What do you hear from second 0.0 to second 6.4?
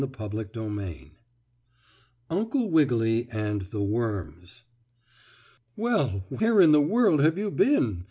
STORY XXVI UNCLE WIGGILY AND THE WORMS "Well,